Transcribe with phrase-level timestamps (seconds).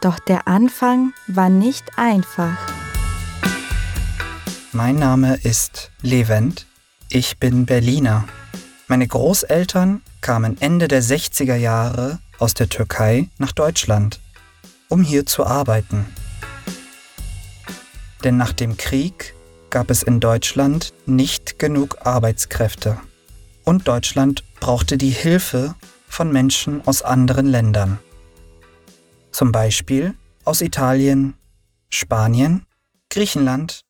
[0.02, 2.58] Doch der Anfang war nicht einfach.
[4.72, 6.66] Mein Name ist Levent.
[7.08, 8.26] Ich bin Berliner.
[8.86, 14.20] Meine Großeltern kamen Ende der 60er Jahre aus der Türkei nach Deutschland,
[14.90, 16.04] um hier zu arbeiten.
[18.26, 19.36] Denn nach dem Krieg
[19.70, 22.98] gab es in Deutschland nicht genug Arbeitskräfte.
[23.62, 25.76] Und Deutschland brauchte die Hilfe
[26.08, 28.00] von Menschen aus anderen Ländern.
[29.30, 31.34] Zum Beispiel aus Italien,
[31.88, 32.66] Spanien,
[33.10, 33.82] Griechenland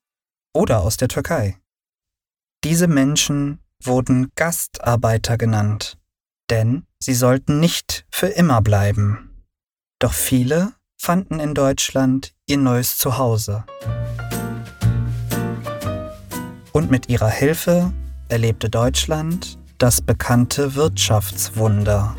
[0.53, 1.57] oder aus der Türkei.
[2.63, 5.97] Diese Menschen wurden Gastarbeiter genannt,
[6.51, 9.47] denn sie sollten nicht für immer bleiben.
[9.99, 13.65] Doch viele fanden in Deutschland ihr neues Zuhause.
[16.77, 17.91] Und mit ihrer Hilfe
[18.29, 22.15] erlebte Deutschland das bekannte Wirtschaftswunder.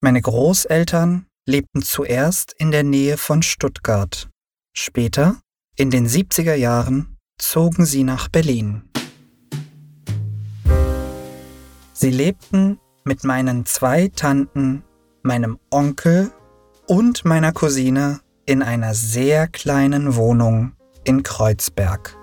[0.00, 4.28] Meine Großeltern lebten zuerst in der Nähe von Stuttgart.
[4.76, 5.40] Später,
[5.74, 8.84] in den 70er Jahren, zogen sie nach Berlin.
[11.94, 14.84] Sie lebten mit meinen zwei Tanten,
[15.22, 16.30] meinem Onkel
[16.86, 20.72] und meiner Cousine in einer sehr kleinen Wohnung
[21.04, 22.16] in Kreuzberg.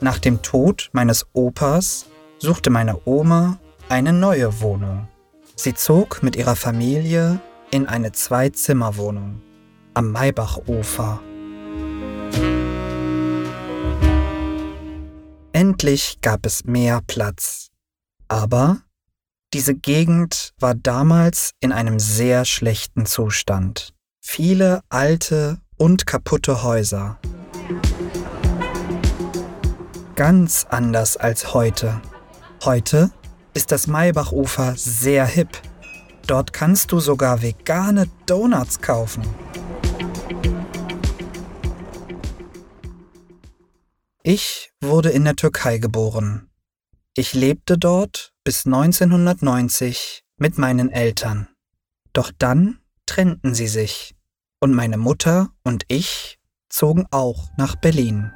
[0.00, 2.06] Nach dem Tod meines Opas
[2.38, 5.08] suchte meine Oma eine neue Wohnung.
[5.56, 7.40] Sie zog mit ihrer Familie
[7.70, 9.40] in eine Zwei-Zimmer-Wohnung
[9.94, 11.20] am Maybachufer.
[15.52, 17.70] Endlich gab es mehr Platz.
[18.28, 18.80] Aber
[19.54, 23.94] diese Gegend war damals in einem sehr schlechten Zustand.
[24.20, 27.20] Viele alte und kaputte Häuser.
[30.16, 32.02] Ganz anders als heute.
[32.64, 33.12] Heute
[33.54, 35.50] ist das Maybachufer sehr hip.
[36.26, 39.22] Dort kannst du sogar vegane Donuts kaufen.
[44.24, 46.50] Ich wurde in der Türkei geboren.
[47.14, 51.48] Ich lebte dort bis 1990 mit meinen Eltern.
[52.12, 54.14] Doch dann trennten sie sich
[54.60, 56.38] und meine Mutter und ich
[56.68, 58.30] zogen auch nach Berlin.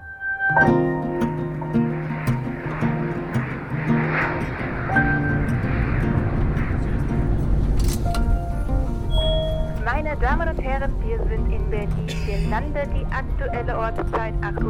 [9.85, 12.09] Meine Damen und Herren, wir sind in Berlin.
[12.25, 14.65] Wir landen die aktuelle Ortszeit 8.50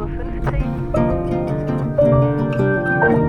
[3.23, 3.28] Uhr.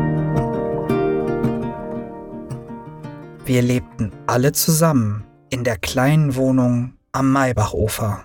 [3.50, 8.22] Wir lebten alle zusammen in der kleinen Wohnung am Maybachufer.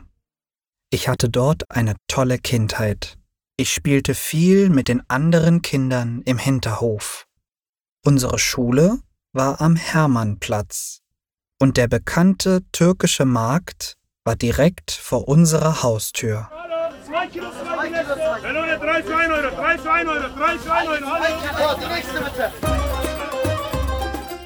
[0.92, 3.18] Ich hatte dort eine tolle Kindheit.
[3.58, 7.26] Ich spielte viel mit den anderen Kindern im Hinterhof.
[8.06, 9.00] Unsere Schule
[9.34, 11.00] war am Hermannplatz
[11.60, 16.52] und der bekannte türkische Markt war direkt vor unserer Haustür.
[17.04, 17.28] Zwei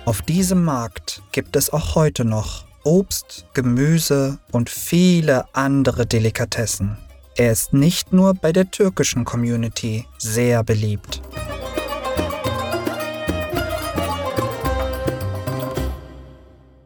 [0.10, 6.98] Auf diesem Markt gibt es auch heute noch Obst, Gemüse und viele andere Delikatessen.
[7.36, 11.22] Er ist nicht nur bei der türkischen Community sehr beliebt.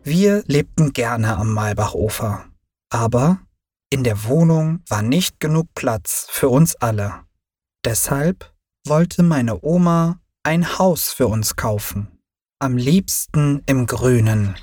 [0.03, 2.43] Wir lebten gerne am Malbachufer,
[2.89, 3.39] aber
[3.89, 7.21] in der Wohnung war nicht genug Platz für uns alle.
[7.85, 8.53] Deshalb
[8.85, 12.12] wollte meine Oma ein Haus für uns kaufen
[12.63, 14.55] am liebsten im Grünen.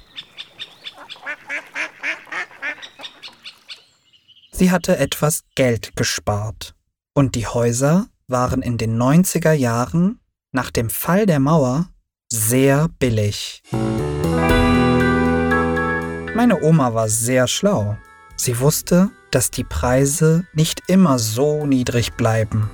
[4.51, 6.75] Sie hatte etwas Geld gespart
[7.13, 10.19] und die Häuser waren in den 90er Jahren
[10.51, 11.91] nach dem Fall der Mauer
[12.33, 13.63] sehr billig.
[16.35, 17.99] Meine Oma war sehr schlau.
[18.35, 22.71] Sie wusste, dass die Preise nicht immer so niedrig bleiben.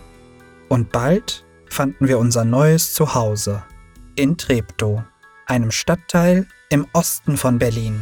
[0.68, 3.64] Und bald fanden wir unser neues Zuhause
[4.14, 5.02] in Treptow,
[5.46, 8.00] einem Stadtteil im Osten von Berlin.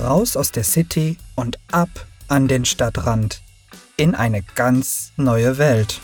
[0.00, 1.88] Raus aus der City und ab
[2.28, 3.42] an den Stadtrand
[3.96, 6.00] in eine ganz neue Welt.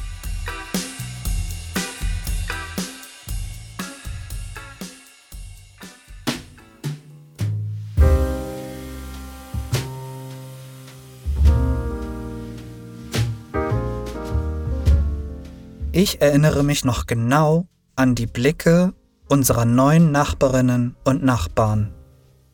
[15.95, 17.67] Ich erinnere mich noch genau
[17.97, 18.95] an die Blicke
[19.29, 21.93] unserer neuen Nachbarinnen und Nachbarn.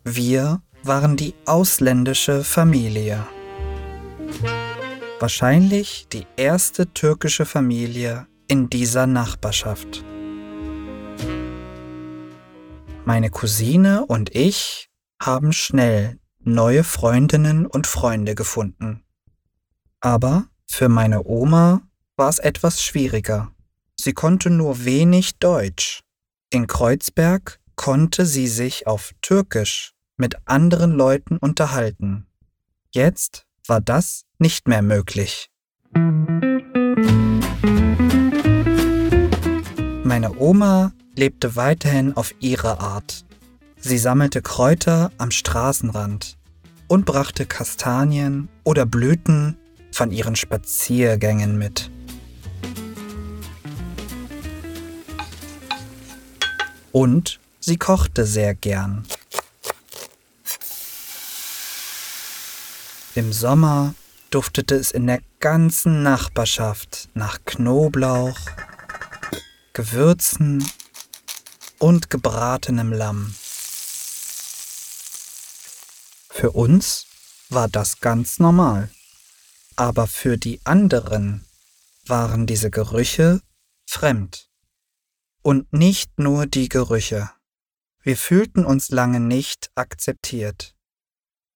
[0.04, 3.26] Wir waren die ausländische Familie.
[5.20, 10.04] Wahrscheinlich die erste türkische Familie in dieser Nachbarschaft.
[13.04, 14.88] Meine Cousine und ich
[15.20, 19.04] haben schnell neue Freundinnen und Freunde gefunden.
[20.00, 21.82] Aber für meine Oma
[22.16, 23.50] war es etwas schwieriger.
[24.08, 26.00] Sie konnte nur wenig Deutsch.
[26.48, 32.26] In Kreuzberg konnte sie sich auf Türkisch mit anderen Leuten unterhalten.
[32.90, 35.50] Jetzt war das nicht mehr möglich.
[40.04, 43.26] Meine Oma lebte weiterhin auf ihre Art.
[43.78, 46.38] Sie sammelte Kräuter am Straßenrand
[46.86, 49.58] und brachte Kastanien oder Blüten
[49.92, 51.90] von ihren Spaziergängen mit.
[56.92, 59.06] Und sie kochte sehr gern.
[63.14, 63.94] Im Sommer
[64.30, 68.38] duftete es in der ganzen Nachbarschaft nach Knoblauch,
[69.72, 70.68] Gewürzen
[71.78, 73.34] und gebratenem Lamm.
[76.30, 77.06] Für uns
[77.48, 78.90] war das ganz normal,
[79.76, 81.44] aber für die anderen
[82.06, 83.40] waren diese Gerüche
[83.86, 84.47] fremd.
[85.48, 87.30] Und nicht nur die Gerüche.
[88.02, 90.76] Wir fühlten uns lange nicht akzeptiert.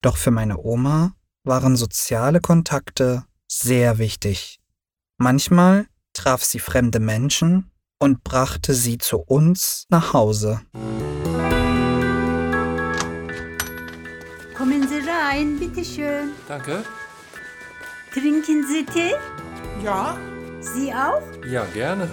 [0.00, 4.60] Doch für meine Oma waren soziale Kontakte sehr wichtig.
[5.18, 10.62] Manchmal traf sie fremde Menschen und brachte sie zu uns nach Hause.
[14.56, 16.30] Kommen Sie rein, bitteschön.
[16.48, 16.82] Danke.
[18.14, 19.12] Trinken Sie Tee?
[19.84, 20.16] Ja?
[20.62, 21.20] Sie auch?
[21.46, 22.08] Ja, gerne.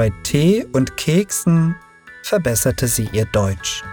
[0.00, 1.76] Bei Tee und Keksen
[2.22, 3.84] verbesserte sie ihr Deutsch.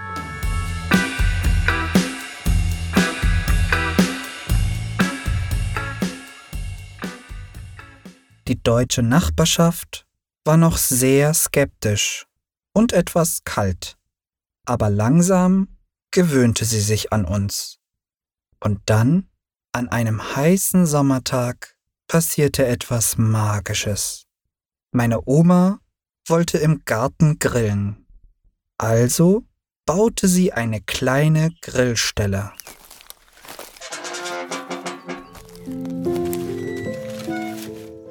[8.48, 10.08] Die deutsche Nachbarschaft
[10.46, 12.26] war noch sehr skeptisch
[12.72, 13.98] und etwas kalt,
[14.64, 15.68] aber langsam
[16.12, 17.80] gewöhnte sie sich an uns.
[18.62, 19.30] Und dann,
[19.74, 21.76] an einem heißen Sommertag,
[22.08, 24.26] passierte etwas Magisches.
[24.94, 25.82] Meine Oma
[26.30, 28.06] wollte im Garten grillen.
[28.78, 29.44] Also
[29.86, 32.52] baute sie eine kleine Grillstelle.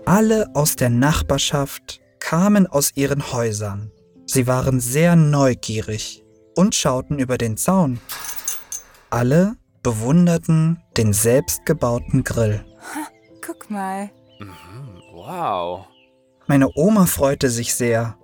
[0.05, 3.91] Alle aus der Nachbarschaft kamen aus ihren Häusern.
[4.27, 6.25] Sie waren sehr neugierig
[6.57, 8.01] und schauten über den Zaun.
[9.11, 12.65] Alle bewunderten den selbstgebauten Grill.
[13.41, 14.11] Guck mal.
[14.39, 15.87] Mhm, wow.
[16.49, 18.17] Meine Oma freute sich sehr.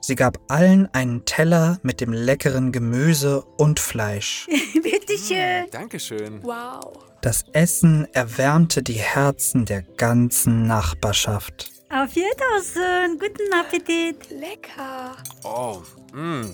[0.00, 4.48] Sie gab allen einen Teller mit dem leckeren Gemüse und Fleisch.
[4.82, 5.66] bitteschön.
[5.70, 6.42] Dankeschön.
[6.42, 6.92] Wow.
[7.20, 11.70] Das Essen erwärmte die Herzen der ganzen Nachbarschaft.
[11.90, 13.18] Auf Wiedersehen.
[13.18, 14.30] Guten Appetit.
[14.30, 15.16] Lecker.
[15.44, 15.78] Oh,
[16.12, 16.52] mm.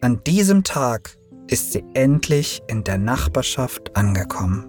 [0.00, 4.68] An diesem Tag ist sie endlich in der Nachbarschaft angekommen.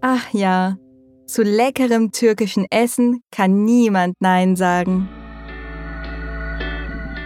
[0.00, 0.76] Ach ja,
[1.26, 5.08] zu leckerem türkischen Essen kann niemand Nein sagen.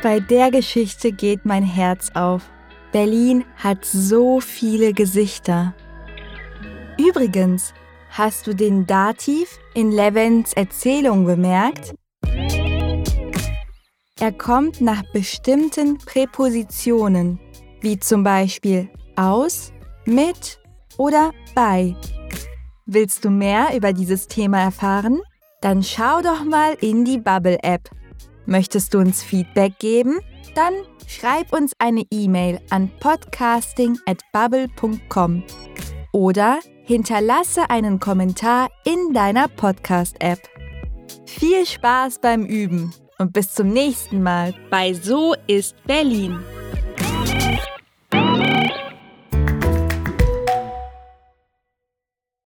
[0.03, 2.49] Bei der Geschichte geht mein Herz auf.
[2.93, 5.75] Berlin hat so viele Gesichter.
[6.99, 7.75] Übrigens,
[8.11, 11.95] hast du den Dativ in Levens Erzählung bemerkt?
[14.21, 17.39] Er kommt nach bestimmten Präpositionen,
[17.81, 19.73] wie zum Beispiel aus,
[20.07, 20.59] mit
[20.97, 21.95] oder bei.
[22.91, 25.21] Willst du mehr über dieses Thema erfahren?
[25.61, 27.91] Dann schau doch mal in die Bubble-App.
[28.47, 30.21] Möchtest du uns Feedback geben?
[30.55, 30.73] Dann
[31.07, 35.43] schreib uns eine E-Mail an podcasting@bubble.com
[36.15, 40.39] oder hinterlasse einen Kommentar in deiner Podcast-App.
[41.27, 46.39] Viel Spaß beim Üben und bis zum nächsten Mal bei So ist Berlin.